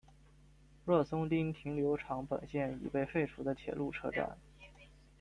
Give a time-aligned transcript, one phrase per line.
[0.83, 4.35] 若松町停留场本线已被废除的铁路车站。